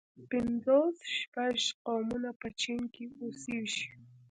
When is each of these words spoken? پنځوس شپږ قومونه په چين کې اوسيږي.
پنځوس 0.29 0.97
شپږ 1.17 1.57
قومونه 1.87 2.29
په 2.39 2.47
چين 2.61 2.81
کې 2.93 3.05
اوسيږي. 3.21 3.85